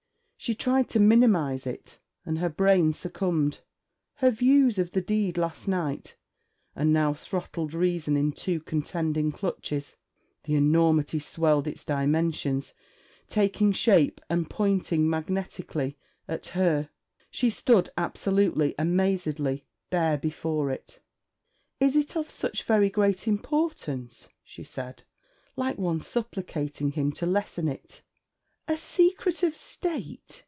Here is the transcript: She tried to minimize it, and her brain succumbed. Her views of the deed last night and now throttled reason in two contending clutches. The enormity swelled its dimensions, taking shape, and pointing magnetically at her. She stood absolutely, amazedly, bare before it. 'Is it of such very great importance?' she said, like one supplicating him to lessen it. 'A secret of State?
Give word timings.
She 0.43 0.55
tried 0.55 0.89
to 0.89 0.99
minimize 0.99 1.67
it, 1.67 1.99
and 2.25 2.39
her 2.39 2.49
brain 2.49 2.93
succumbed. 2.93 3.59
Her 4.15 4.31
views 4.31 4.79
of 4.79 4.91
the 4.93 4.99
deed 4.99 5.37
last 5.37 5.67
night 5.67 6.15
and 6.75 6.91
now 6.91 7.13
throttled 7.13 7.75
reason 7.75 8.17
in 8.17 8.31
two 8.31 8.59
contending 8.59 9.31
clutches. 9.31 9.95
The 10.45 10.55
enormity 10.55 11.19
swelled 11.19 11.67
its 11.67 11.85
dimensions, 11.85 12.73
taking 13.27 13.71
shape, 13.71 14.19
and 14.31 14.49
pointing 14.49 15.07
magnetically 15.07 15.95
at 16.27 16.47
her. 16.47 16.89
She 17.29 17.51
stood 17.51 17.91
absolutely, 17.95 18.73
amazedly, 18.79 19.67
bare 19.91 20.17
before 20.17 20.71
it. 20.71 21.01
'Is 21.79 21.95
it 21.95 22.17
of 22.17 22.31
such 22.31 22.63
very 22.63 22.89
great 22.89 23.27
importance?' 23.27 24.27
she 24.43 24.63
said, 24.63 25.03
like 25.55 25.77
one 25.77 25.99
supplicating 26.01 26.93
him 26.93 27.11
to 27.11 27.27
lessen 27.27 27.67
it. 27.67 28.01
'A 28.67 28.77
secret 28.77 29.43
of 29.43 29.53
State? 29.53 30.39